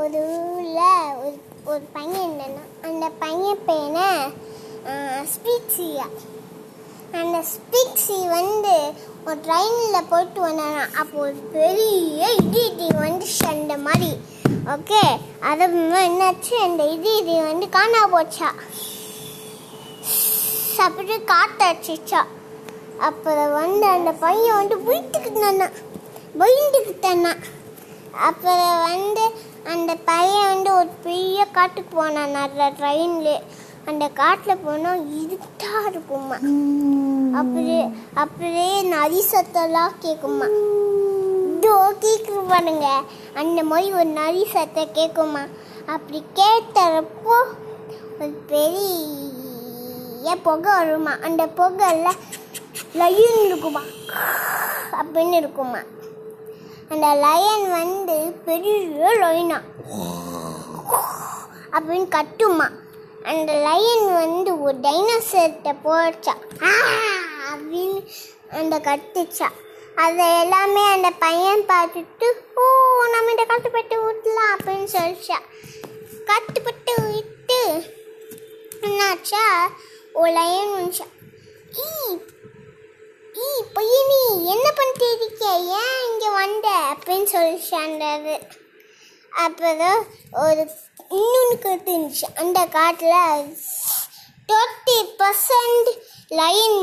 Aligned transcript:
ஒரு 0.00 0.20
ஊரில் 0.50 0.84
ஒரு 1.22 1.36
ஒரு 1.70 1.82
பையன் 1.94 2.22
இருந்தானா? 2.26 2.62
அந்த 2.88 3.04
பையன் 3.22 3.64
பேனை 3.66 4.06
ஸ்பீக்ஸியா 5.32 6.06
அந்த 7.20 7.38
ஸ்பீக்ஸி 7.52 8.18
வந்து 8.38 8.74
ஒரு 9.26 9.38
ட்ரெயினில் 9.46 10.08
போயிட்டு 10.12 10.40
வந்தானா? 10.46 10.84
அப்போ 11.00 11.16
ஒரு 11.26 11.40
பெரிய 11.56 12.30
இடி 12.40 12.62
இடி 12.70 12.88
வந்துச்சு 13.02 13.44
அந்த 13.54 13.74
மாதிரி. 13.86 14.10
ஓகே? 14.74 15.02
அது 15.50 15.64
என்னாச்சு? 16.06 16.54
அந்த 16.66 16.82
இடி 16.94 17.12
இடி 17.20 17.36
வந்து 17.50 17.68
காணா 17.76 18.02
போச்சா? 18.14 18.50
அப்படி 20.86 21.16
காற்று 21.32 21.64
அடிச்சிச்சா 21.70 22.20
அப்புறம் 23.08 23.52
வந்து 23.62 23.86
அந்த 23.96 24.10
பையன் 24.24 24.58
வந்து 24.60 24.76
போயிட்டுக்கிட்டானா 24.86 25.66
போயிட்டுக்கிட்டானா 26.40 27.32
அப்புறம் 28.20 28.82
வந்து 28.84 29.24
அந்த 29.72 29.96
பையன் 30.04 30.48
வந்து 30.48 30.70
ஒரு 30.74 30.90
பெரிய 31.02 31.44
காட்டுக்கு 31.52 31.96
போனான். 31.96 32.34
அந்த 32.38 32.70
ட்ரெயின்ல 32.70 33.30
அந்த 33.86 34.08
காட்டில் 34.08 34.62
போனால் 34.64 35.00
இருட்டாக 35.14 35.88
இருக்குமா 35.88 36.36
அப்படியே 37.38 37.80
அப்படியே 38.14 38.82
நரி 38.90 39.20
சத்தம்லாம் 39.30 39.94
கேட்குமா 40.04 40.48
இதோ 41.54 41.74
கேட்குற 42.00 42.42
பாருங்க 42.48 42.86
அந்த 43.34 43.62
மாதிரி 43.62 43.92
ஒரு 43.92 44.10
நரி 44.12 44.44
சத்தம் 44.52 44.94
கேட்குமா 44.94 45.42
அப்படி 45.86 46.22
கேட்டப்போ 46.34 47.38
ஒரு 48.20 48.32
பெரிய 48.46 50.36
புகை 50.42 50.72
வருமா 50.78 51.14
அந்த 51.22 51.46
புகையில் 51.46 52.20
லயன் 52.94 53.40
இருக்குமா 53.44 53.82
அப்படின்னு 54.92 55.36
இருக்குமா 55.36 55.80
அந்த 56.92 57.06
லயன் 57.24 57.64
வந்து 57.70 58.16
பெரிய 58.44 58.74
லயனா 59.22 59.58
அப்படின்னு 61.72 62.08
கட்டுமா. 62.08 62.66
அந்த 63.24 63.52
லயன் 63.66 64.06
வந்து 64.12 64.60
ஒரு 64.60 64.76
டைனோசர்கிட்ட 64.80 65.70
போச்சா 65.84 66.34
"ஆ!" 66.62 66.72
அப்படின்னு 67.52 68.00
அந்த 68.50 68.78
கட்டுச்சா. 68.78 69.48
அதை 69.94 70.40
எல்லாமே 70.40 70.82
அந்த 70.92 71.08
பையன் 71.18 71.60
பார்த்துட்டு 71.60 72.28
ஓ 72.54 72.64
நம்ம 73.12 73.30
இந்த 73.30 73.44
கட்டுப்பட்டு 73.44 73.96
விடலாம் 74.04 74.56
அப்படின்னு 74.56 74.88
சொல்லிச்சா. 74.92 75.38
கட்டுப்பட்டு 76.24 76.94
விட்டு 77.06 77.60
என்னாச்சா? 78.80 79.44
ஒரு 80.12 80.32
லயன் 80.32 80.72
வந்துச்சா. 80.76 81.06
ஈ 81.78 81.90
ஈ 83.44 83.48
பையனி 83.74 84.22
என்ன 84.54 84.66
பண்ணிட்டு 84.76 85.06
இருக்கிய 85.20 85.52
ஏன்? 85.84 86.01
இங்கே 86.52 86.74
அப்படின்னு 86.92 87.28
சொல்லி 87.32 87.56
அந்த 87.82 88.04
இது 88.16 88.34
அப்புறம் 89.32 90.00
ஒரு 90.40 90.62
இன்னொன்று 91.10 91.56
காட்டு 91.58 91.94
அந்த 92.34 92.60
காட்டில் 92.66 93.18
தேர்ட்டி 94.48 94.98
பர்சன்ட் 95.20 95.90
லயன் 96.30 96.80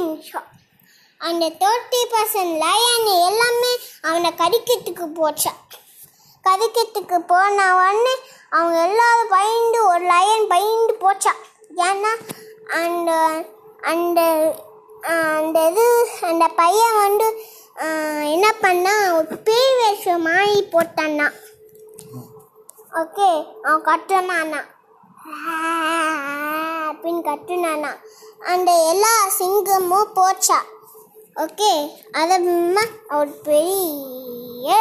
அந்த 1.22 1.46
தேர்ட்டி 1.62 2.02
பர்சன்ட் 2.14 2.56
லயன் 2.58 3.08
எல்லாமே 3.28 3.72
அவனை 4.02 4.32
கடிக்கிறதுக்கு 4.38 5.08
போச்சான் 5.20 5.62
கடிக்கிறதுக்கு 6.44 7.18
போன 7.28 7.58
உடனே 7.76 8.14
அவங்க 8.50 8.78
எல்லாரும் 8.84 9.30
பயந்து 9.30 9.80
ஒரு 9.86 10.06
லயன் 10.06 10.48
பயந்து 10.48 10.94
போச்சான். 11.02 11.42
ஏன்னா 11.88 12.12
அந்த 12.82 13.12
அந்த 13.82 14.22
அந்த 15.04 15.60
இது 15.68 15.86
அந்த 16.22 16.46
பையன் 16.56 16.98
வந்து 16.98 17.28
என்ன 18.34 18.48
பண்ணா 18.64 18.94
ஒரு 19.18 19.36
பேய் 19.48 19.76
வேஷம் 19.80 20.26
மாறி 20.28 20.56
போட்டான்னா. 20.72 21.28
ஓகே 23.02 23.30
அவன் 23.66 23.86
கட்டுறமானா 23.90 24.62
அப்படின்னு 26.90 27.22
கட்டுனானா. 27.30 27.92
அந்த 28.52 28.72
எல்லா 28.92 29.14
சிங்கமும் 29.38 30.12
போச்சா. 30.18 30.60
ஓகே 31.44 31.72
அதை 32.22 32.38
ஒரு 33.18 33.32
பெரிய 33.48 34.76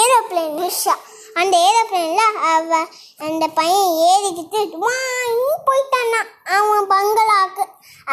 ஏரோப்ளேன் 0.00 0.54
மிஷா 0.60 0.96
அந்த 1.40 1.54
ஏரோப்ளேனில் 1.68 2.38
அவ 2.52 2.82
அந்த 3.28 3.44
பையன் 3.58 3.96
ஏறிக்கிட்டு 4.10 4.60
வாங்கி 4.86 5.50
போயிட்டானா 5.68 6.20
அவன் 6.58 6.90
பங்களாக்கு. 6.94 7.66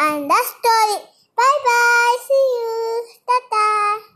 அந்த 0.08 0.34
story 0.50 0.98
Bye 1.38 1.58
bye, 1.66 2.18
see 2.26 2.46
you, 2.58 3.06
dadah. 3.28 4.07